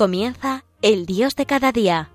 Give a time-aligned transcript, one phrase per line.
[0.00, 2.08] Comienza el Dios de cada día.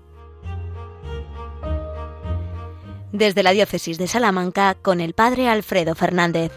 [3.12, 6.50] Desde la Diócesis de Salamanca con el Padre Alfredo Fernández.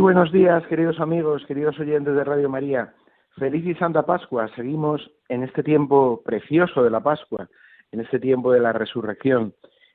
[0.00, 2.94] Buenos días, queridos amigos, queridos oyentes de Radio María.
[3.36, 4.48] Feliz y Santa Pascua.
[4.56, 7.48] Seguimos en este tiempo precioso de la Pascua,
[7.92, 9.52] en este tiempo de la resurrección,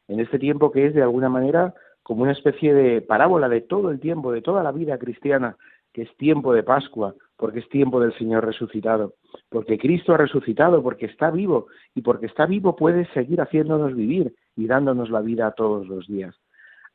[0.08, 1.74] en este tiempo que es de alguna manera
[2.04, 5.58] como una especie de parábola de todo el tiempo, de toda la vida cristiana,
[5.92, 9.16] que es tiempo de Pascua, porque es tiempo del Señor resucitado,
[9.50, 11.66] porque Cristo ha resucitado, porque está vivo
[11.96, 16.36] y porque está vivo puede seguir haciéndonos vivir y dándonos la vida todos los días.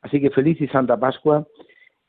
[0.01, 1.45] Así que feliz y Santa Pascua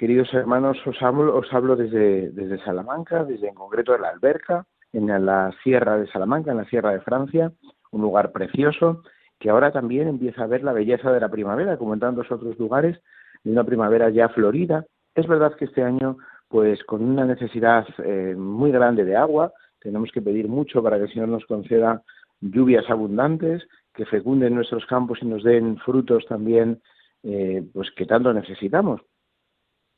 [0.02, 5.06] Queridos hermanos, os hablo, os hablo desde, Salamanca, desde en concreto de la Alberca, en
[5.06, 7.52] la sierra de Salamanca, en la sierra de Francia,
[7.92, 9.04] un lugar precioso
[9.38, 12.58] que ahora también empieza a ver la belleza de la primavera, como en tantos otros
[12.58, 12.98] lugares,
[13.44, 14.84] de una primavera ya florida.
[15.14, 16.16] Es verdad que este año,
[16.48, 21.04] pues con una necesidad eh, muy grande de agua, tenemos que pedir mucho para que
[21.04, 22.02] el Señor nos conceda
[22.40, 23.62] lluvias abundantes,
[23.94, 26.82] que fecunden nuestros campos y nos den frutos también,
[27.22, 29.00] eh, pues que tanto necesitamos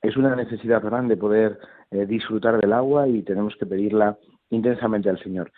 [0.05, 1.59] es una necesidad grande poder
[1.91, 4.19] eh, disfrutar del agua y tenemos que pedirla
[4.51, 5.51] intensamente al Señor.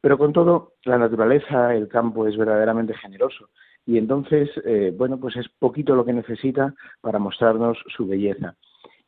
[0.00, 3.50] Pero con todo, la naturaleza, el campo es verdaderamente generoso
[3.84, 8.54] y entonces, eh, bueno, pues es poquito lo que necesita para mostrarnos su belleza.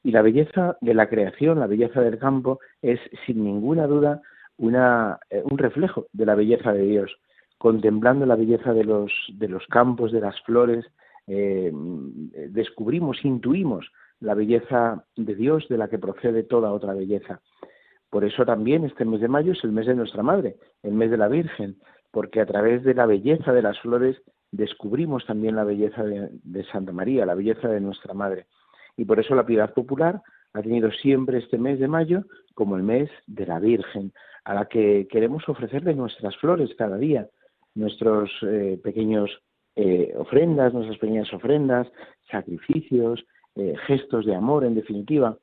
[0.02, 4.20] Y la belleza de la creación, la belleza del campo, es sin ninguna duda
[4.58, 7.16] una, eh, un reflejo de la belleza de Dios.
[7.56, 10.84] Contemplando la belleza de los, de los campos, de las flores,
[11.24, 13.88] descubrimos, intuimos
[14.22, 17.40] la belleza de Dios de la que procede toda otra belleza.
[18.08, 21.10] Por eso también este mes de mayo es el mes de nuestra Madre, el mes
[21.10, 21.76] de la Virgen,
[22.10, 24.16] porque a través de la belleza de las flores
[24.50, 28.46] descubrimos también la belleza de, Santa María, la belleza de nuestra Madre.
[28.96, 30.20] Y por eso la piedad popular
[30.52, 34.12] ha tenido siempre este mes de mayo como el mes de la Virgen,
[34.44, 37.28] a la que queremos ofrecerle nuestras flores cada día,
[37.74, 39.30] nuestros eh, pequeños
[39.74, 41.88] eh, ofrendas, nuestras pequeñas ofrendas,
[42.30, 43.24] sacrificios,
[43.56, 45.38] eh, gestos de amor, en definitiva.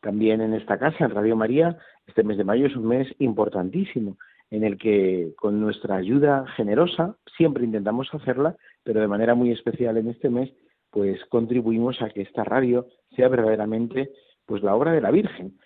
[0.00, 4.16] También en esta casa, en Radio María, este mes de mayo es un mes importantísimo
[4.50, 9.96] en el que con nuestra ayuda generosa, siempre intentamos hacerla, pero de manera muy especial
[9.96, 10.52] en este mes,
[10.90, 12.86] pues contribuimos a que esta radio
[13.16, 14.10] sea verdaderamente
[14.44, 15.58] pues la obra de la Virgen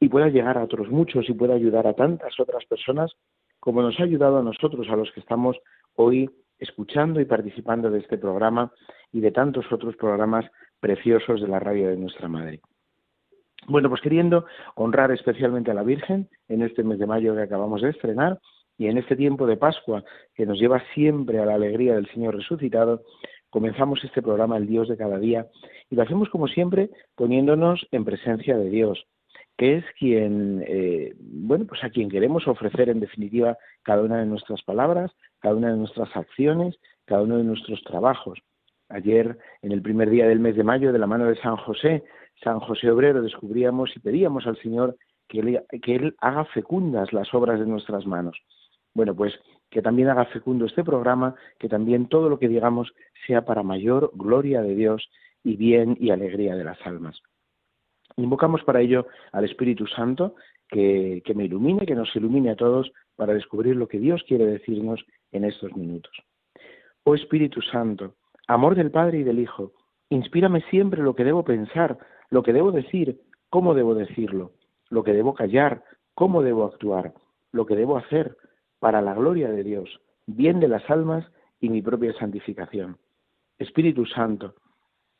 [0.00, 3.12] y pueda llegar a otros muchos y pueda ayudar a tantas otras personas
[3.60, 5.58] como nos ha ayudado a nosotros, a los que estamos
[5.94, 8.72] hoy escuchando y participando de este programa
[9.12, 10.46] y de tantos otros programas
[10.80, 12.60] preciosos de la radio de nuestra madre.
[13.66, 17.80] Bueno, pues queriendo honrar especialmente a la Virgen en este mes de mayo que acabamos
[17.80, 18.38] de estrenar
[18.76, 22.36] y en este tiempo de Pascua que nos lleva siempre a la alegría del Señor
[22.36, 23.02] resucitado,
[23.48, 25.46] comenzamos este programa El Dios de cada día
[25.88, 29.06] y lo hacemos como siempre poniéndonos en presencia de Dios,
[29.56, 34.26] que es quien, eh, bueno, pues a quien queremos ofrecer en definitiva cada una de
[34.26, 38.40] nuestras palabras, cada una de nuestras acciones, cada uno de nuestros trabajos.
[38.88, 42.04] Ayer, en el primer día del mes de mayo, de la mano de San José,
[42.42, 44.96] San José Obrero, descubríamos y pedíamos al Señor
[45.28, 48.38] que él, que él haga fecundas las obras de nuestras manos.
[48.92, 49.34] Bueno, pues
[49.70, 52.92] que también haga fecundo este programa, que también todo lo que digamos
[53.26, 55.08] sea para mayor gloria de Dios
[55.42, 57.20] y bien y alegría de las almas.
[58.16, 60.36] Invocamos para ello al Espíritu Santo
[60.68, 64.46] que, que me ilumine, que nos ilumine a todos para descubrir lo que Dios quiere
[64.46, 66.12] decirnos en estos minutos.
[67.02, 68.14] Oh Espíritu Santo,
[68.46, 69.72] Amor del Padre y del Hijo,
[70.10, 71.98] inspírame siempre lo que debo pensar,
[72.30, 74.52] lo que debo decir, cómo debo decirlo,
[74.90, 75.82] lo que debo callar,
[76.14, 77.14] cómo debo actuar,
[77.52, 78.36] lo que debo hacer,
[78.78, 81.24] para la gloria de Dios, bien de las almas
[81.60, 82.98] y mi propia santificación.
[83.58, 84.54] Espíritu Santo,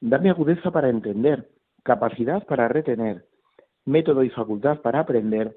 [0.00, 1.48] dame agudeza para entender,
[1.82, 3.24] capacidad para retener,
[3.86, 5.56] método y facultad para aprender,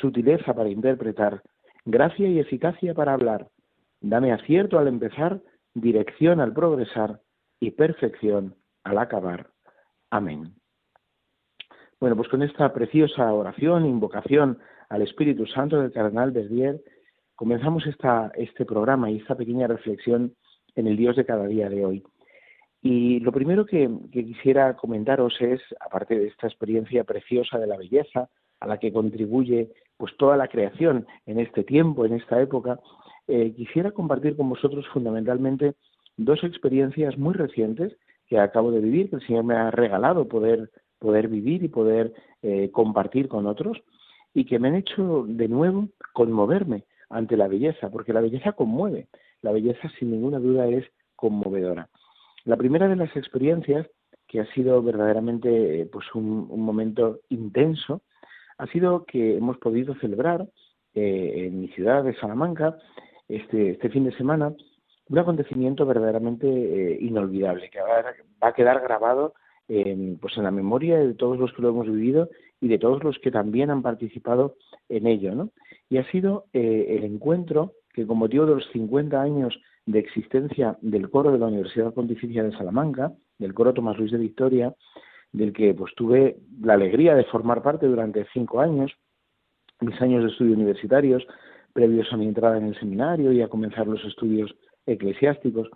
[0.00, 1.42] sutileza para interpretar,
[1.84, 3.48] gracia y eficacia para hablar.
[4.00, 5.40] Dame acierto al empezar
[5.74, 7.20] dirección al progresar
[7.60, 8.54] y perfección
[8.84, 9.50] al acabar.
[10.10, 10.54] Amén.
[12.00, 16.82] Bueno, pues con esta preciosa oración, invocación al Espíritu Santo del Cardenal Verdier,
[17.34, 20.34] comenzamos esta, este programa y esta pequeña reflexión
[20.76, 22.04] en el Dios de cada día de hoy.
[22.82, 27.78] Y lo primero que, que, quisiera comentaros es, aparte de esta experiencia preciosa de la
[27.78, 28.28] belleza,
[28.60, 32.78] a la que contribuye pues toda la creación en este tiempo, en esta época,
[33.28, 35.74] eh, quisiera compartir con vosotros fundamentalmente
[36.16, 40.70] dos experiencias muy recientes que acabo de vivir, que el Señor me ha regalado poder
[41.04, 43.76] poder vivir y poder eh, compartir con otros
[44.32, 49.08] y que me han hecho de nuevo conmoverme ante la belleza, porque la belleza conmueve,
[49.42, 51.90] la belleza sin ninguna duda es conmovedora.
[52.44, 53.86] La primera de las experiencias,
[54.26, 58.00] que ha sido verdaderamente eh, pues un, momento intenso,
[58.56, 60.48] ha sido que hemos podido celebrar
[60.94, 62.78] en mi ciudad de Salamanca
[63.28, 64.54] este, este fin de semana
[65.08, 68.04] un acontecimiento verdaderamente eh, inolvidable, que va
[68.40, 69.34] a, quedar grabado
[69.68, 72.30] en, pues en la memoria de todos los que lo hemos vivido
[72.60, 74.56] y de todos los que también han participado
[74.88, 75.34] en ello.
[75.34, 75.50] ¿no?
[75.90, 81.10] Y ha sido el encuentro que con motivo de los 50 años de existencia del
[81.10, 84.74] coro de la Universidad Pontificia de Salamanca, del coro Tomás Luis de Victoria,
[85.32, 88.92] del que pues tuve la alegría de formar parte durante cinco años,
[89.80, 91.26] mis años de estudios universitarios,
[91.74, 94.54] previos a mi entrada en el seminario y a comenzar los estudios
[94.86, 95.68] eclesiásticos.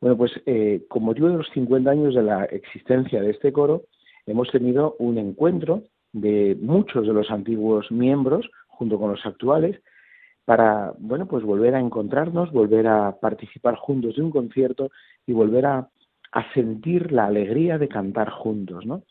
[0.00, 3.82] Bueno, pues eh, con motivo de los 50 años de la existencia de este coro,
[4.26, 5.82] hemos tenido un encuentro
[6.12, 9.80] de muchos de los antiguos miembros, junto con los actuales,
[10.44, 14.90] para, bueno, pues volver a encontrarnos, volver a participar juntos de un concierto
[15.26, 15.88] y volver a,
[16.54, 19.02] sentir la alegría de cantar juntos, ¿no?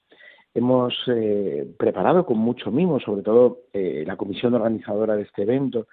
[0.53, 5.87] Hemos eh, preparado con mucho mimo, sobre todo eh, la comisión organizadora de este evento,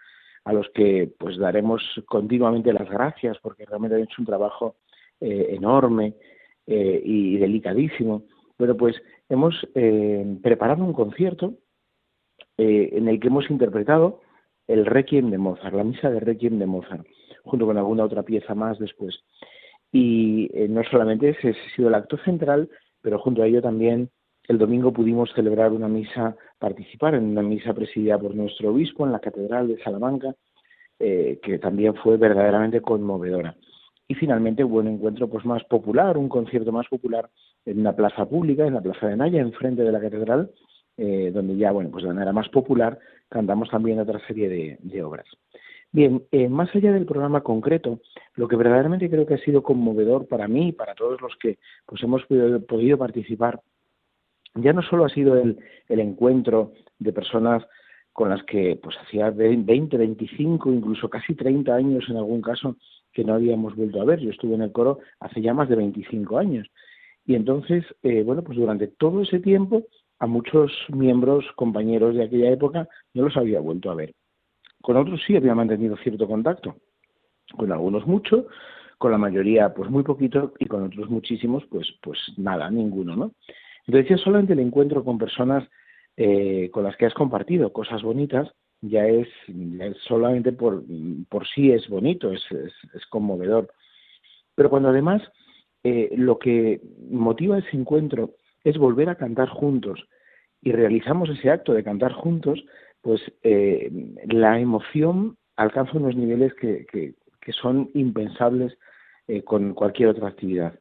[0.46, 4.76] a los que pues daremos continuamente las gracias porque realmente han hecho un trabajo
[5.20, 6.14] eh, enorme
[6.68, 8.24] y delicadísimo.
[8.58, 9.54] Bueno, pues hemos
[10.42, 11.54] preparado un concierto
[12.56, 14.20] en el que hemos interpretado
[14.66, 17.06] el Requiem de Mozart, la misa de Requiem de Mozart,
[17.44, 19.22] junto con alguna otra pieza más después.
[19.92, 22.68] Y eh, no solamente ese, ha sido el acto central,
[23.00, 24.10] pero junto a ello también
[24.48, 29.12] el domingo pudimos celebrar una misa, participar en una misa presidida por nuestro obispo en
[29.12, 30.34] la Catedral de Salamanca,
[30.98, 33.56] eh, que también fue verdaderamente conmovedora.
[34.08, 37.28] Y finalmente hubo un encuentro pues más popular, un concierto más popular
[37.64, 40.50] en una plaza pública, en la Plaza de Naya, enfrente de la catedral,
[40.96, 45.26] eh, donde ya, bueno, pues de manera más popular cantamos también otra serie de, obras.
[45.92, 48.00] Bien, eh, más allá del programa concreto,
[48.34, 51.58] lo que verdaderamente creo que ha sido conmovedor para mí y para todos los que
[51.84, 53.60] pues hemos podido, participar,
[54.56, 55.58] ya no solo ha sido el,
[55.88, 57.64] encuentro de personas
[58.12, 62.76] con las que pues hacía 20, 25, incluso casi 30 años en algún caso
[63.12, 64.20] que no habíamos vuelto a ver.
[64.20, 66.66] Yo estuve en el coro hace ya más de 25 años.
[67.24, 69.84] Y entonces, eh, bueno, pues durante todo ese tiempo
[70.18, 74.14] a muchos miembros, compañeros de aquella época, no los había vuelto a ver.
[74.80, 76.76] Con otros sí había mantenido cierto contacto,
[77.56, 78.46] con algunos mucho,
[78.98, 83.32] con la mayoría pues muy poquito y con otros muchísimos pues pues nada, ninguno, ¿no?
[83.86, 85.68] Entonces ya solamente el encuentro con personas
[86.16, 88.50] eh, con las que has compartido cosas bonitas
[88.80, 89.28] ya es,
[90.06, 90.82] solamente por,
[91.28, 92.42] por sí es bonito, es,
[93.10, 93.70] conmovedor.
[94.54, 95.22] Pero cuando además
[95.82, 96.80] eh, lo que
[97.10, 98.34] motiva ese encuentro
[98.64, 100.06] es volver a cantar juntos
[100.62, 102.64] y realizamos ese acto de cantar juntos,
[103.02, 103.90] pues eh,
[104.26, 107.14] la emoción alcanza unos niveles que, que,
[107.52, 108.76] son impensables
[109.44, 110.78] con cualquier otra actividad.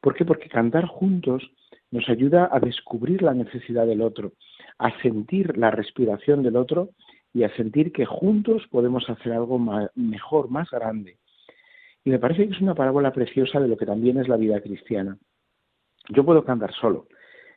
[0.00, 0.24] ¿Por qué?
[0.24, 1.52] Porque cantar juntos
[1.90, 4.32] nos ayuda a descubrir la necesidad del otro,
[4.78, 6.90] a sentir la respiración del otro
[7.32, 9.58] y a sentir que juntos podemos hacer algo
[9.94, 11.18] mejor, más grande.
[12.04, 14.60] Y me parece que es una parábola preciosa de lo que también es la vida
[14.60, 15.18] cristiana.
[16.08, 17.06] Yo puedo cantar solo,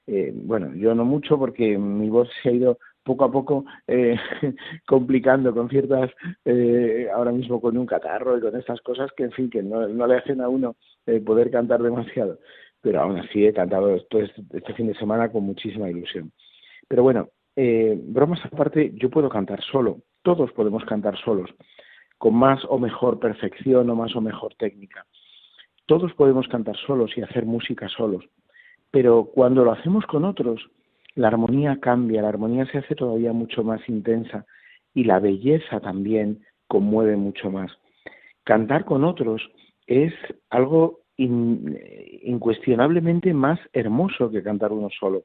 [0.05, 4.17] eh, bueno, yo no mucho porque mi voz se ha ido poco a poco eh,
[4.87, 6.11] complicando con ciertas,
[6.45, 9.87] eh, ahora mismo con un catarro y con estas cosas que, en fin, que no,
[9.87, 10.75] le hacen a uno
[11.25, 12.39] poder cantar demasiado.
[12.83, 16.31] Pero aún así he cantado esto este fin de semana con muchísima ilusión.
[16.87, 21.49] Pero bueno, bromas aparte, yo puedo cantar solo, todos podemos cantar solos,
[22.19, 25.07] con más o mejor perfección o más o mejor técnica.
[25.87, 28.23] Todos podemos cantar solos y hacer música solos
[28.93, 30.69] pero cuando lo hacemos con otros,
[31.15, 34.45] la armonía cambia, la armonía se hace todavía mucho más intensa
[34.93, 37.71] y la belleza también conmueve mucho más.
[38.43, 39.41] Cantar con otros
[39.87, 40.13] es
[40.51, 45.23] algo incuestionablemente más hermoso que cantar uno solo.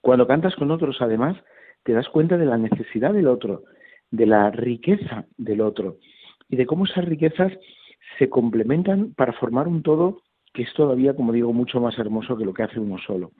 [0.00, 1.36] Cuando cantas con otros, además,
[1.82, 3.64] te das cuenta de la necesidad del otro,
[4.10, 5.98] de la riqueza del otro
[6.48, 7.52] y de cómo esas riquezas
[8.18, 12.44] se complementan para formar un todo que es todavía, como digo, mucho más hermoso que
[12.44, 13.32] lo que hace uno solo.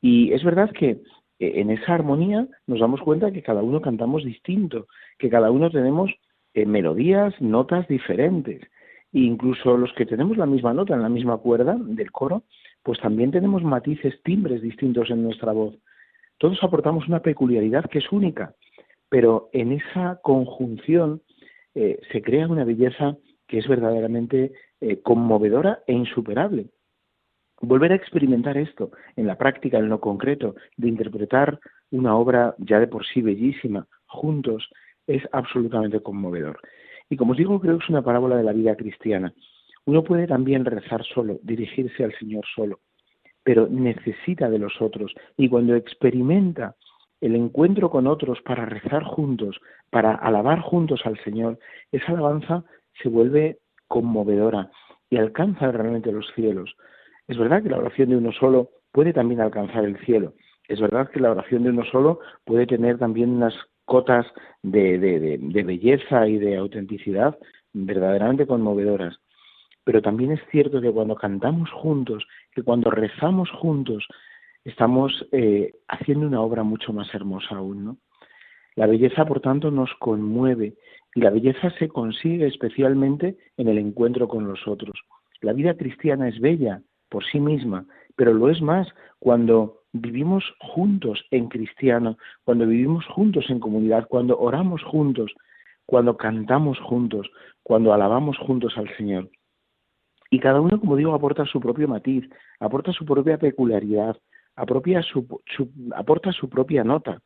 [0.00, 1.00] Y es verdad que eh,
[1.38, 4.86] en esa armonía nos damos cuenta que cada uno cantamos distinto,
[5.18, 6.10] que cada uno tenemos
[6.54, 8.60] eh, melodías, notas diferentes.
[9.16, 12.42] E incluso los que tenemos la misma nota en la misma cuerda del coro,
[12.82, 15.74] pues también tenemos matices, timbres distintos en nuestra voz.
[16.36, 18.54] Todos aportamos una peculiaridad que es única,
[19.08, 21.22] pero en esa conjunción
[21.74, 26.66] eh, se crea una belleza que es verdaderamente eh, conmovedora e insuperable.
[27.62, 31.58] volver a experimentar esto en la práctica, en lo concreto, de interpretar
[31.90, 34.68] una obra ya de por sí bellísima juntos,
[35.06, 36.60] es absolutamente conmovedor.
[37.08, 39.32] Y como os digo, creo que es una parábola de la vida cristiana.
[39.84, 42.80] Uno puede también rezar solo, dirigirse al Señor solo,
[43.44, 45.14] pero necesita de los otros.
[45.36, 46.74] Y cuando experimenta
[47.20, 49.60] el encuentro con otros para rezar juntos,
[49.90, 51.58] para alabar juntos al Señor,
[51.92, 52.64] esa alabanza
[53.00, 54.70] se vuelve conmovedora
[55.08, 56.74] y alcanza realmente los cielos.
[57.28, 60.34] Es verdad que la oración de uno solo puede también alcanzar el cielo.
[60.68, 63.54] Es verdad que la oración de uno solo puede tener también unas
[63.86, 64.26] cotas
[64.62, 67.38] de, de, belleza y de autenticidad
[67.72, 69.16] verdaderamente conmovedoras.
[69.84, 74.06] Pero también es cierto que cuando cantamos juntos, que cuando rezamos juntos,
[74.64, 77.96] estamos eh, haciendo una obra mucho más hermosa aún, ¿no?
[78.74, 80.74] La belleza, por tanto, nos conmueve
[81.14, 85.00] y la belleza se consigue especialmente en el encuentro con los otros.
[85.40, 88.88] La vida cristiana es bella por sí misma, pero lo es más
[89.18, 95.32] cuando vivimos juntos en cristiano, cuando vivimos juntos en comunidad, cuando oramos juntos,
[95.86, 97.30] cuando cantamos juntos,
[97.62, 99.30] cuando alabamos juntos al Señor.
[100.30, 104.16] Y cada uno, como digo, aporta su propio matiz, aporta su propia peculiaridad,
[105.02, 105.26] su,
[105.94, 107.22] aporta su propia nota,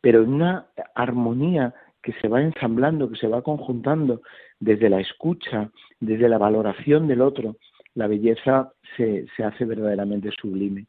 [0.00, 4.22] pero en una armonía que se va ensamblando, que se va conjuntando
[4.58, 7.56] desde la escucha, desde la valoración del otro,
[7.94, 10.86] la belleza se, se hace verdaderamente sublime.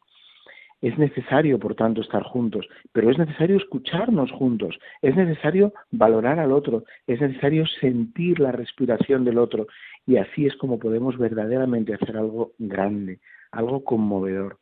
[0.83, 6.51] Es necesario, por tanto, estar juntos, pero es necesario escucharnos juntos, es necesario valorar al
[6.51, 9.67] otro, es necesario sentir la respiración del otro
[10.05, 13.21] y así es como podemos verdaderamente hacer algo grande,
[13.53, 14.59] algo conmovedor.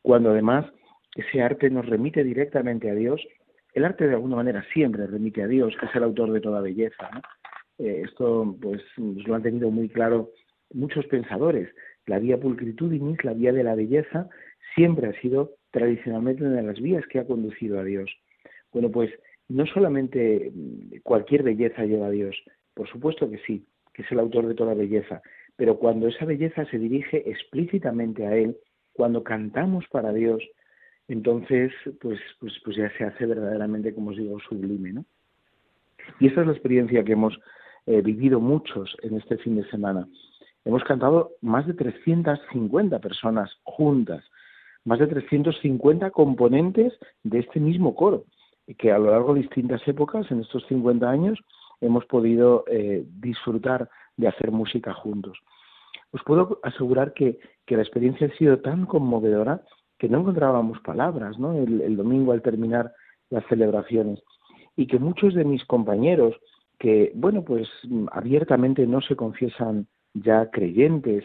[0.00, 0.64] Cuando además
[1.14, 3.20] ese arte nos remite directamente a Dios,
[3.74, 6.62] el arte de alguna manera siempre remite a Dios, que es el autor de toda
[6.62, 7.10] belleza.
[7.76, 10.30] Eh, esto pues lo han tenido muy claro
[10.72, 11.68] muchos pensadores.
[12.06, 14.30] La vía pulcritudinis, la vía de la belleza,
[14.74, 18.10] siempre ha sido tradicionalmente una de las vías que ha conducido a Dios.
[18.72, 19.10] Bueno, pues
[19.48, 22.36] no solamente mm, cualquier belleza lleva a Dios,
[22.74, 25.22] por supuesto que sí, que es el autor de toda belleza,
[25.56, 28.56] pero cuando esa belleza se dirige explícitamente a Él,
[28.92, 30.42] cuando cantamos para Dios,
[31.08, 34.92] entonces pues, pues, pues ya se hace verdaderamente, como os digo, sublime.
[34.92, 35.04] ¿no?
[36.18, 37.38] Y esta es la experiencia que hemos
[37.86, 40.08] eh, vivido muchos en este fin de semana.
[40.64, 44.24] Hemos cantado más de 350 personas juntas,
[44.84, 48.24] más de 350 componentes de este mismo coro,
[48.78, 51.38] que a lo largo de distintas épocas, en estos 50 años,
[51.80, 55.38] hemos podido eh, disfrutar de hacer música juntos.
[56.12, 59.62] Os puedo asegurar que, que, la experiencia ha sido tan conmovedora
[59.98, 61.54] que no encontrábamos palabras ¿no?
[61.54, 62.92] el domingo al terminar
[63.28, 64.20] las celebraciones
[64.76, 66.34] y que muchos de mis compañeros
[66.78, 67.68] que, bueno, pues
[68.10, 71.24] abiertamente no se confiesan ya creyentes,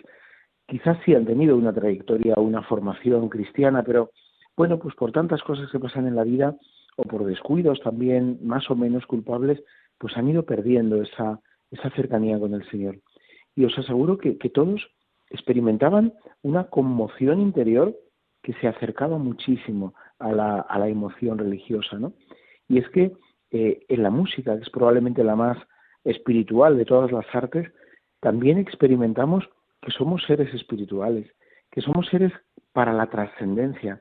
[0.68, 4.12] quizás sí han tenido una trayectoria o una formación cristiana, pero
[4.58, 6.56] bueno, pues por tantas cosas que pasan en la vida
[6.98, 9.62] o por descuidos también más o menos culpables,
[9.98, 11.40] pues han ido perdiendo esa,
[11.72, 13.00] esa cercanía con el Señor.
[13.56, 14.88] Y os aseguro que, todos
[15.30, 17.96] experimentaban una conmoción interior
[18.42, 22.14] que se acercaba muchísimo a la, a la emoción religiosa, ¿no?
[22.68, 23.12] Y es que
[23.52, 25.58] eh, en la música, que es probablemente la más
[26.04, 27.72] espiritual de todas las artes,
[28.20, 29.48] también experimentamos
[29.86, 31.32] que somos seres espirituales,
[31.72, 32.34] que somos seres
[32.74, 34.00] para la trascendencia,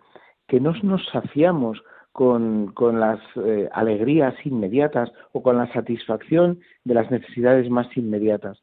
[0.48, 6.94] que no nos saciamos con, con las eh, alegrías inmediatas o con la satisfacción de
[6.94, 8.62] las necesidades más inmediatas,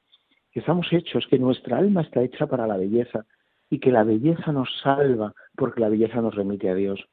[0.51, 3.25] que estamos hechos, que nuestra alma está hecha para la belleza
[3.69, 7.05] y que la belleza nos salva porque la belleza nos remite a Dios.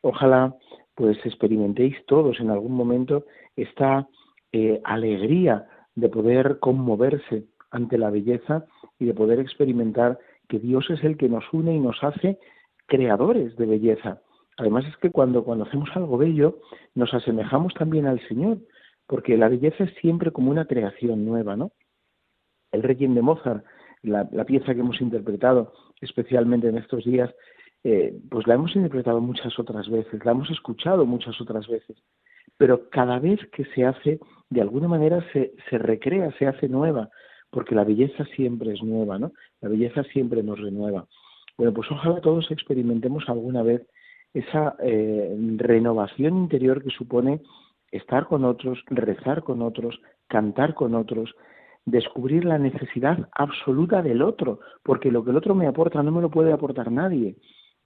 [0.00, 0.54] Ojalá
[0.94, 3.24] pues experimentéis todos en algún momento
[3.56, 4.06] esta
[4.52, 8.66] eh, alegría de poder conmoverse ante la belleza
[8.98, 12.38] y de poder experimentar que Dios es el que nos une y nos hace
[12.86, 14.20] creadores de belleza.
[14.56, 16.58] Además es que cuando, cuando hacemos algo bello
[16.94, 18.58] nos asemejamos también al Señor,
[19.06, 21.72] porque la belleza es siempre como una creación nueva, ¿no?
[22.72, 23.64] El Requiem de Mozart,
[24.02, 27.34] la, pieza que hemos interpretado especialmente en estos días,
[27.84, 31.96] eh, pues la hemos interpretado muchas otras veces, la hemos escuchado muchas otras veces,
[32.56, 37.10] pero cada vez que se hace, de alguna manera se, se recrea, se hace nueva,
[37.50, 39.32] porque la belleza siempre es nueva, ¿no?
[39.60, 41.06] La belleza siempre nos renueva.
[41.56, 43.86] Bueno, pues ojalá todos experimentemos alguna vez
[44.32, 47.42] esa eh, renovación interior que supone
[47.90, 51.34] estar con otros, rezar con otros, cantar con otros,
[51.84, 56.22] descubrir la necesidad absoluta del otro, porque lo que el otro me aporta no me
[56.22, 57.36] lo puede aportar nadie.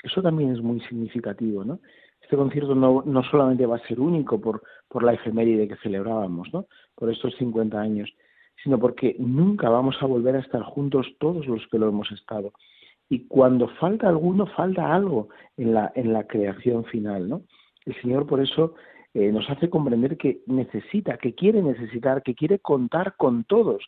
[0.02, 1.80] Eso también es muy significativo, ¿no?
[2.21, 6.52] Este concierto no, no solamente va a ser único por, por la efeméride que celebrábamos,
[6.52, 6.66] ¿no?
[6.94, 8.11] Por estos 50 años,
[8.64, 12.52] sino porque nunca vamos a volver a estar juntos todos los que lo hemos estado.
[13.11, 15.28] y cuando falta alguno, falta algo
[15.59, 17.42] en la, en la creación final, ¿no?
[17.85, 18.75] El Señor por eso
[19.12, 23.85] eh, nos hace comprender que necesita, que quiere necesitar, que quiere contar con todos,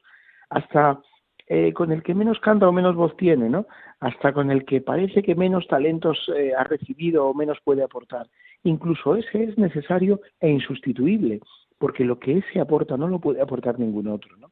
[0.50, 1.00] hasta
[1.48, 3.66] eh, con el que menos canta o menos voz tiene, ¿no?
[4.00, 8.28] Hasta con el que parece que menos talentos eh, ha recibido o menos puede aportar.
[8.64, 11.40] Incluso ese es necesario e insustituible,
[11.78, 14.50] porque lo que ese aporta no lo puede aportar ningún otro, ¿no?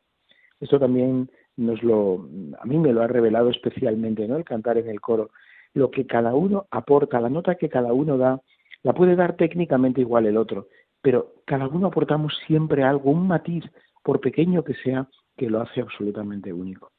[0.64, 2.26] Esto también nos lo,
[2.58, 4.36] a mí me lo ha revelado especialmente, ¿no?
[4.36, 5.28] El cantar en el coro.
[5.74, 8.40] Lo que cada uno aporta, la nota que cada uno da,
[8.82, 10.68] la puede dar técnicamente igual el otro,
[11.02, 13.62] pero cada uno aportamos siempre algo, un matiz,
[14.02, 15.06] por pequeño que sea,
[15.36, 16.92] que lo hace absolutamente único.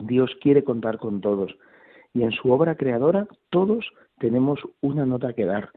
[0.00, 1.54] Dios quiere contar con todos
[2.14, 3.84] y en su obra creadora todos
[4.18, 5.68] tenemos una nota que dar,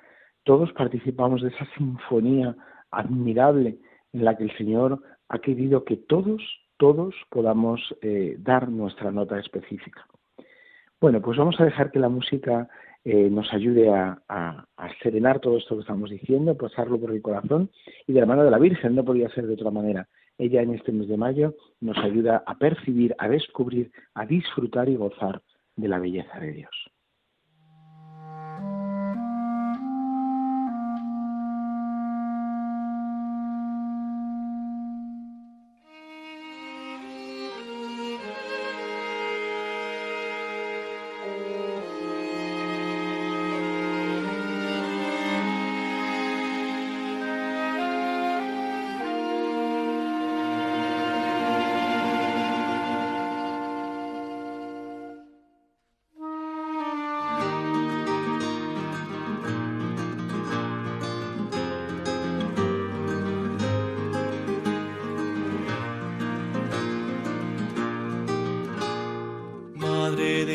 [0.46, 2.56] todos participamos de esa sinfonía
[2.90, 3.80] admirable
[4.14, 6.42] en la que el Señor ha querido que todos
[6.78, 10.06] todos podamos eh, dar nuestra nota específica.
[11.00, 12.68] Bueno, pues vamos a dejar que la música
[13.04, 14.18] eh, nos ayude a,
[15.02, 17.70] serenar todo esto que estamos diciendo, pasarlo por el corazón
[18.08, 20.08] y de la mano de la Virgen, no podía ser de otra manera.
[20.38, 24.96] Ella en este mes de mayo nos ayuda a percibir, a descubrir, a disfrutar y
[24.96, 25.42] gozar
[25.76, 26.95] de la belleza de Dios.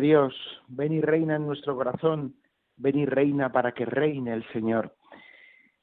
[0.00, 0.34] Dios,
[0.68, 2.34] ven y reina en nuestro corazón,
[2.76, 4.94] ven y reina para que reine el Señor.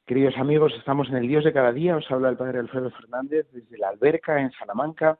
[0.05, 3.47] Queridos amigos, estamos en el Dios de cada día, os habla el Padre Alfredo Fernández
[3.51, 5.19] desde la alberca en Salamanca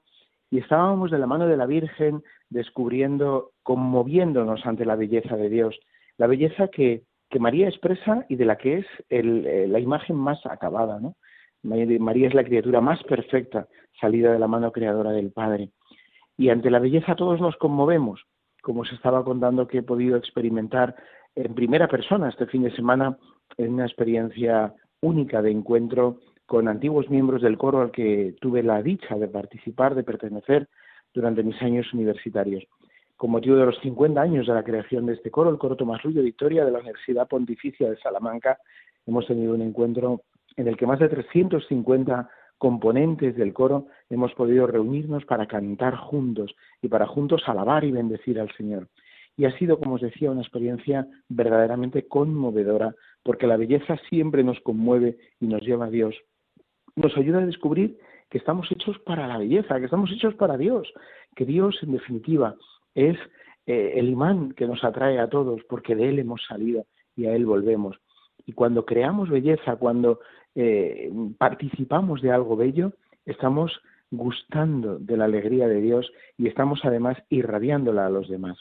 [0.49, 5.79] y estábamos de la mano de la Virgen descubriendo, conmoviéndonos ante la belleza de Dios,
[6.17, 7.03] la belleza que,
[7.39, 11.15] María expresa y de la que es eh, la imagen más acabada, ¿no?
[11.63, 13.67] María es la criatura más perfecta,
[13.99, 15.69] salida de la mano creadora del Padre.
[16.37, 18.25] Y ante la belleza todos nos conmovemos,
[18.61, 20.95] como os estaba contando que he podido experimentar
[21.35, 23.17] en primera persona este fin de semana
[23.57, 28.81] en una experiencia única de encuentro con antiguos miembros del coro al que tuve la
[28.81, 30.67] dicha de participar, de pertenecer
[31.13, 32.63] durante mis años universitarios.
[33.15, 36.01] Con motivo de los 50 años de la creación de este coro, el coro Tomás
[36.03, 38.57] Rullo Victoria de la Universidad Pontificia de Salamanca,
[39.05, 40.21] hemos tenido un encuentro
[40.55, 42.29] en el que más de 350
[42.63, 48.39] componentes del coro hemos podido reunirnos para cantar juntos y para juntos alabar y bendecir
[48.39, 48.87] al Señor.
[49.35, 54.61] Y ha sido, como os decía, una experiencia verdaderamente conmovedora, porque la belleza siempre nos
[54.61, 56.15] conmueve y nos lleva a Dios.
[56.95, 57.97] Nos ayuda a descubrir
[58.29, 60.87] que estamos hechos para la belleza, que estamos hechos para Dios,
[61.35, 62.55] que Dios, en definitiva,
[62.95, 63.17] es
[63.65, 66.85] eh, el imán que nos atrae a todos, porque de Él hemos salido
[67.17, 67.97] y a Él volvemos.
[68.45, 70.19] Y cuando creamos belleza, cuando
[70.55, 72.93] eh, participamos de algo bello,
[73.25, 78.59] estamos gustando de la alegría de Dios y estamos además irradiándola a los demás.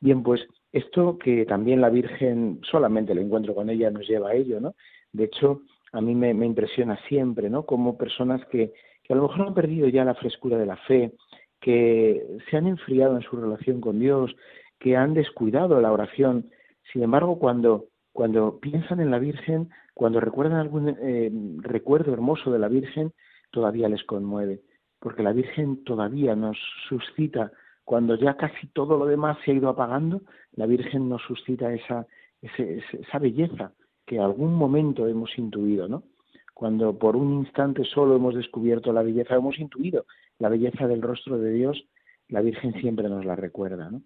[0.00, 4.34] Bien, pues esto que también la Virgen, solamente el encuentro con ella nos lleva a
[4.34, 4.74] ello, ¿no?
[5.12, 7.64] De hecho, a mí me, impresiona siempre, ¿no?
[7.64, 8.72] Como personas que,
[9.02, 11.12] que a lo mejor han perdido ya la frescura de la fe,
[11.60, 14.34] que se han enfriado en su relación con Dios,
[14.78, 16.50] que han descuidado la oración.
[16.92, 22.60] Sin embargo, cuando, cuando piensan en la Virgen, cuando recuerdan algún eh, recuerdo hermoso de
[22.60, 23.12] la Virgen,
[23.50, 24.62] todavía les conmueve,
[25.00, 26.56] porque la Virgen todavía nos
[26.88, 27.50] suscita,
[27.84, 30.22] cuando ya casi todo lo demás se ha ido apagando,
[30.52, 32.06] la Virgen nos suscita esa,
[32.40, 33.72] esa belleza
[34.06, 36.04] que algún momento hemos intuido, ¿no?
[36.54, 40.06] Cuando por un instante solo hemos descubierto la belleza, hemos intuido
[40.38, 41.84] la belleza del rostro de Dios,
[42.28, 44.02] la Virgen siempre nos la recuerda, ¿no?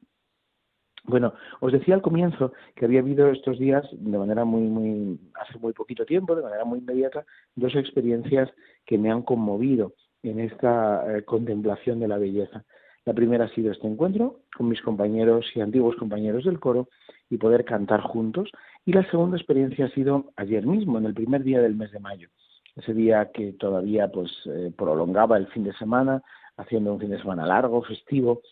[1.09, 5.59] Bueno, os decía al comienzo que había habido estos días, de manera muy, muy, hace
[5.59, 7.25] muy poquito tiempo, de manera muy inmediata,
[7.57, 8.51] dos experiencias
[8.85, 12.63] que me han conmovido en esta eh, contemplación de la belleza.
[13.07, 16.89] La primera ha sido este encuentro con mis compañeros y antiguos compañeros del coro
[17.31, 18.51] y poder cantar juntos.
[18.85, 22.01] Y la segunda experiencia ha sido ayer mismo, en el primer día del mes de
[22.01, 22.29] mayo.
[22.77, 26.23] Ese día que todavía pues eh, prolongaba el fin de semana,
[26.59, 28.43] haciendo un fin de semana largo, festivo.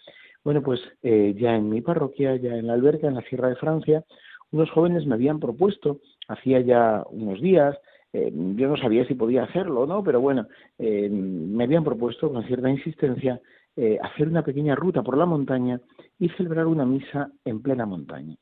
[0.46, 3.56] Bueno, pues eh, ya en mi parroquia, ya en la alberca, en la Sierra de
[3.56, 4.04] Francia,
[4.52, 7.76] unos jóvenes me habían propuesto, hacía ya unos días,
[8.12, 10.46] eh, yo no sabía si podía hacerlo o no, pero bueno,
[10.78, 13.40] me habían propuesto con cierta insistencia
[13.74, 15.80] eh, hacer una pequeña ruta por la montaña
[16.16, 18.36] y celebrar una misa en plena montaña.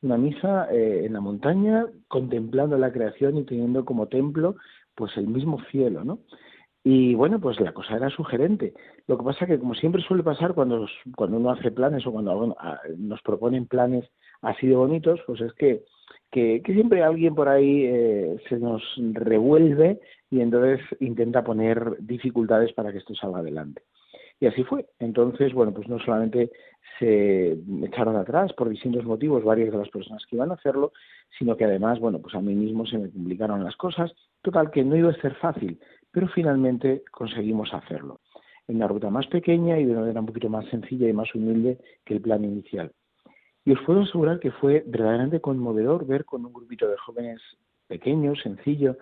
[0.00, 4.56] Una misa eh, en la montaña contemplando la creación y teniendo como templo
[4.94, 6.20] pues el mismo cielo, ¿no?
[6.82, 8.72] Y bueno, pues la cosa era sugerente.
[9.06, 12.56] Lo que pasa que como siempre suele pasar cuando, cuando uno hace planes o cuando
[12.96, 14.08] nos proponen planes
[14.40, 15.82] así de bonitos, pues es que,
[16.30, 22.92] que, siempre alguien por ahí eh, se nos revuelve y entonces intenta poner dificultades para
[22.92, 23.82] que esto salga adelante.
[24.40, 24.86] Y así fue.
[24.98, 26.50] Entonces, bueno, pues no solamente
[26.98, 30.92] se echaron atrás por distintos motivos varias de las personas que iban a hacerlo,
[31.38, 34.12] sino que además, bueno, pues a mí mismo se me complicaron las cosas.
[34.40, 35.78] Total, que no iba a ser fácil,
[36.10, 38.20] pero finalmente conseguimos hacerlo.
[38.68, 41.34] En una ruta más pequeña y de una manera un poquito más sencilla y más
[41.34, 42.92] humilde que el plan inicial.
[43.64, 47.40] Y os puedo asegurar que fue verdaderamente conmovedor ver con un grupito de jóvenes
[47.86, 48.96] pequeños, sencillo,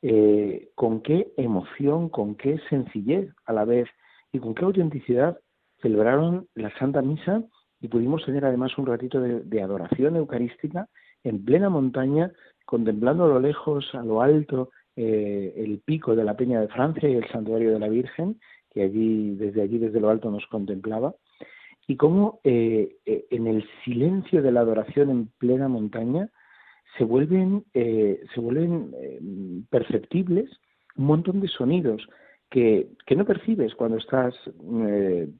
[0.00, 3.88] eh, con qué emoción, con qué sencillez a la vez
[4.32, 5.38] y con qué autenticidad
[5.82, 7.42] celebraron la Santa Misa
[7.80, 10.88] y pudimos tener además un ratito de, adoración eucarística
[11.24, 12.32] en plena montaña,
[12.64, 17.08] contemplando a lo lejos, a lo alto, eh, el pico de la Peña de Francia
[17.08, 21.14] y el Santuario de la Virgen, que allí, desde allí, desde lo alto, nos contemplaba,
[21.86, 26.30] y cómo eh, eh, en el silencio de la adoración en plena montaña
[26.96, 30.50] se vuelven, se vuelven perceptibles
[30.96, 32.08] un montón de sonidos,
[32.50, 34.34] que, que no percibes cuando estás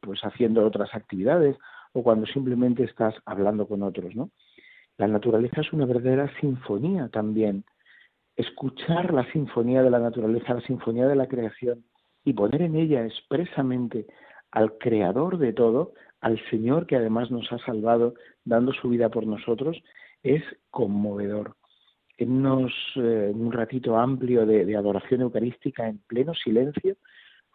[0.01, 1.57] pues haciendo otras actividades
[1.95, 4.31] o cuando simplemente estás hablando con otros, ¿no?
[4.99, 7.65] La naturaleza es una verdadera sinfonía también.
[8.39, 11.85] Escuchar la sinfonía de la naturaleza, la sinfonía de la creación
[12.25, 14.07] y poner en ella expresamente
[14.53, 19.27] al creador de todo, al Señor que además nos ha salvado dando su vida por
[19.27, 19.77] nosotros,
[20.23, 21.57] es conmovedor.
[22.17, 26.97] En, eh, un ratito amplio de, adoración eucarística en pleno silencio,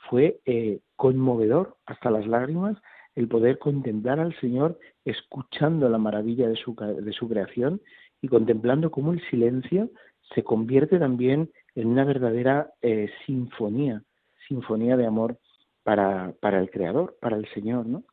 [0.10, 2.76] fue eh, conmovedor hasta las lágrimas
[3.16, 7.80] el poder contemplar al Señor escuchando la maravilla de su, de su creación
[8.22, 9.90] y contemplando cómo el silencio
[10.34, 14.04] se convierte también en una verdadera eh, sinfonía,
[14.48, 15.38] sinfonía de amor
[15.84, 18.04] para, para el Creador, para el Señor, ¿no?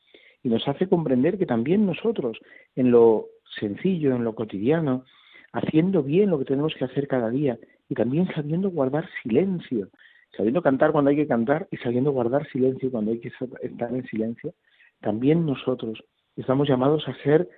[0.43, 2.39] Y nos hace comprender que también nosotros,
[2.75, 3.27] en lo
[3.59, 5.05] sencillo, en lo cotidiano,
[5.53, 9.89] haciendo bien lo que tenemos que hacer cada día y también sabiendo guardar silencio,
[10.37, 14.07] sabiendo cantar cuando hay que cantar y sabiendo guardar silencio cuando hay que estar en
[14.07, 14.55] silencio,
[15.01, 16.03] también nosotros
[16.37, 17.49] estamos llamados a ser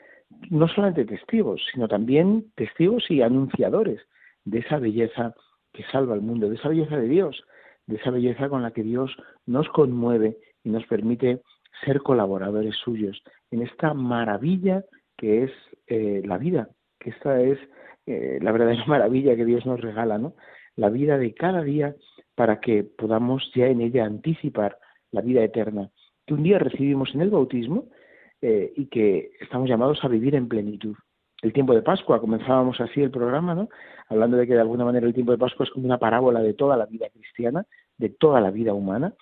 [0.50, 4.00] no solamente testigos, sino también testigos y anunciadores
[4.44, 5.34] de esa belleza
[5.72, 7.44] que salva al mundo, de esa belleza de Dios,
[7.86, 9.14] de esa belleza con la que Dios
[9.46, 11.40] nos conmueve y nos permite
[11.84, 14.84] ser colaboradores suyos en esta maravilla
[15.16, 15.50] que es
[15.86, 17.58] eh, la vida, que esta es
[18.06, 20.34] eh, la verdadera maravilla que Dios nos regala, ¿no?
[20.76, 21.94] La vida de cada día
[22.34, 24.78] para que podamos ya en ella anticipar
[25.10, 25.90] la vida eterna
[26.26, 27.88] que un día recibimos en el bautismo
[28.40, 30.96] eh, y que estamos llamados a vivir en plenitud.
[31.42, 33.68] El tiempo de Pascua, comenzábamos así el programa, ¿no?
[34.08, 36.54] Hablando de que de alguna manera el tiempo de Pascua es como una parábola de
[36.54, 37.66] toda la vida cristiana,
[37.98, 39.12] de toda la vida humana,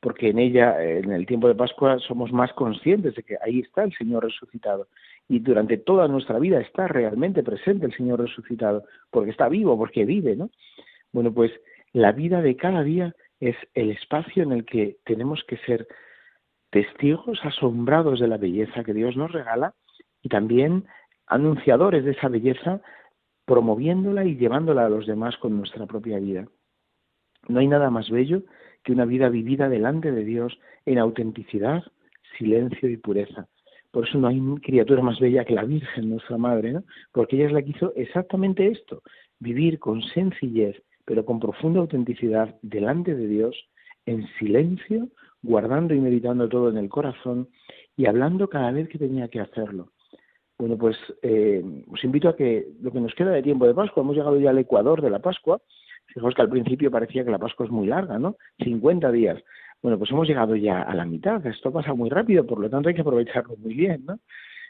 [0.00, 3.84] porque en ella, en el tiempo de Pascua, somos más conscientes de que ahí está
[3.84, 4.88] el Señor resucitado
[5.28, 10.06] y durante toda nuestra vida está realmente presente el Señor resucitado, porque está vivo, porque
[10.06, 10.50] vive, ¿no?
[11.12, 11.52] Bueno, pues
[11.92, 15.86] la vida de cada día es el espacio en el que tenemos que ser
[16.70, 19.74] testigos asombrados de la belleza que Dios nos regala
[20.22, 20.86] y también
[21.26, 22.80] anunciadores de esa belleza,
[23.44, 26.46] promoviéndola y llevándola a los demás con nuestra propia vida.
[27.48, 28.42] No hay nada más bello
[28.82, 31.82] que una vida vivida delante de Dios en autenticidad,
[32.38, 33.48] silencio y pureza.
[33.90, 36.84] Por eso no hay criatura más bella que la Virgen, nuestra Madre, ¿no?
[37.12, 39.02] Porque ella es la que hizo exactamente esto,
[39.38, 43.56] vivir con sencillez, pero con profunda autenticidad delante de Dios,
[44.04, 45.08] en silencio,
[45.42, 47.48] guardando y meditando todo en el corazón
[47.96, 49.92] y hablando cada vez que tenía que hacerlo.
[50.58, 54.02] Bueno, pues eh, os invito a que lo que nos queda de tiempo de Pascua,
[54.02, 55.60] hemos llegado ya al Ecuador de la Pascua,
[56.06, 58.36] fijaos que al principio parecía que la Pascua es muy larga, ¿no?
[58.64, 59.42] 50 días.
[59.82, 62.88] Bueno, pues hemos llegado ya a la mitad, esto pasa muy rápido, por lo tanto
[62.88, 64.18] hay que aprovecharlo muy bien, ¿no?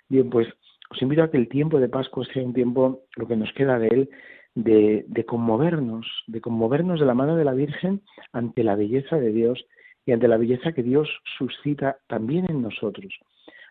[0.08, 0.48] Bien, pues
[0.90, 3.78] os invito a que el tiempo de Pascua sea un tiempo, lo que nos queda
[3.78, 4.10] de él,
[4.56, 9.30] de, de conmovernos, de conmovernos de la mano de la Virgen ante la belleza de
[9.30, 9.64] Dios
[10.04, 13.12] y ante la belleza que Dios suscita también en nosotros,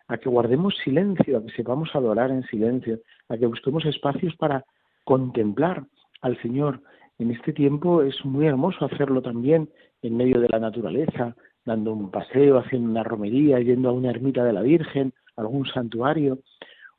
[0.08, 4.64] a que guardemos silencio, a que sepamos adorar en silencio, a que busquemos espacios para
[5.04, 5.84] contemplar
[6.20, 6.80] al Señor.
[7.18, 9.68] En este tiempo es muy hermoso hacerlo también
[10.02, 14.44] en medio de la naturaleza, dando un paseo, haciendo una romería, yendo a una ermita
[14.44, 16.38] de la Virgen, algún santuario,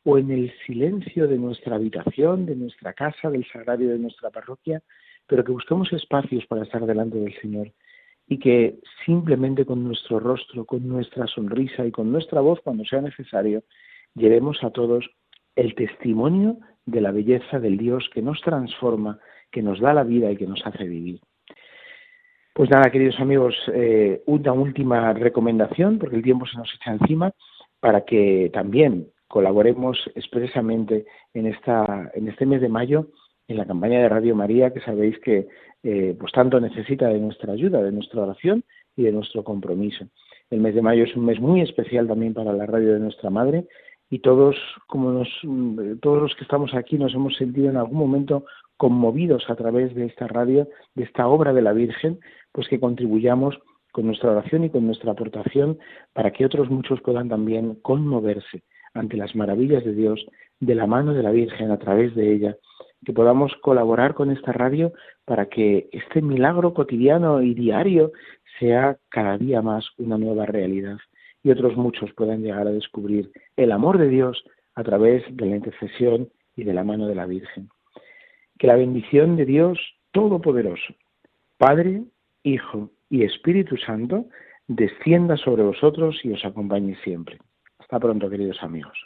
[0.03, 4.81] o en el silencio de nuestra habitación, de nuestra casa, del sagrario de nuestra parroquia,
[5.25, 7.71] pero que busquemos espacios para estar delante del Señor
[8.27, 13.01] y que simplemente con nuestro rostro, con nuestra sonrisa y con nuestra voz, cuando sea
[13.01, 13.63] necesario,
[14.15, 15.09] llevemos a todos
[15.55, 19.19] el testimonio de la belleza del Dios que nos transforma,
[19.51, 21.19] que nos da la vida y que nos hace vivir.
[22.53, 27.31] Pues nada, queridos amigos, eh, una última recomendación, porque el tiempo se nos echa encima,
[27.79, 33.07] para que también colaboremos expresamente en, esta, en este mes de mayo
[33.47, 35.47] en la campaña de Radio María, que sabéis que
[35.83, 38.63] eh, pues tanto necesita de nuestra ayuda, de nuestra oración
[38.95, 40.05] y de nuestro compromiso.
[40.49, 43.29] El mes de mayo es un mes muy especial también para la radio de nuestra
[43.29, 43.67] madre
[44.09, 44.55] y todos,
[44.87, 45.29] como nos,
[46.01, 48.45] todos los que estamos aquí nos hemos sentido en algún momento
[48.77, 52.19] conmovidos a través de esta radio, de esta obra de la Virgen,
[52.51, 53.57] pues que contribuyamos
[53.91, 55.79] con nuestra oración y con nuestra aportación
[56.13, 60.25] para que otros muchos puedan también conmoverse ante las maravillas de Dios
[60.59, 62.57] de la mano de la Virgen a través de ella
[63.05, 64.93] que podamos colaborar con esta radio
[65.25, 68.11] para que este milagro cotidiano y diario
[68.59, 70.97] sea cada día más una nueva realidad
[71.43, 74.43] y otros muchos puedan llegar a descubrir el amor de Dios
[74.75, 77.69] a través de la intercesión y de la mano de la Virgen.
[78.59, 79.79] Que la bendición de Dios
[80.11, 80.95] Todopoderoso,
[81.57, 82.03] Padre,
[82.43, 84.25] Hijo y Espíritu Santo,
[84.67, 87.37] descienda sobre vosotros y os acompañe siempre.
[87.79, 88.97] Hasta pronto, queridos amigos.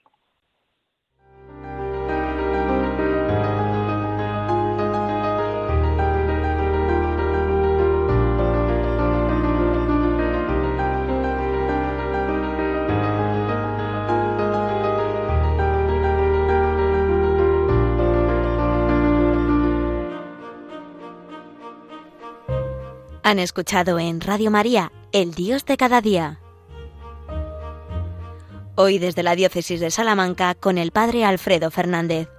[23.23, 26.39] Han escuchado en Radio María, El Dios de cada día.
[28.75, 32.29] Hoy desde la Diócesis de Salamanca con el Padre Alfredo Fernández.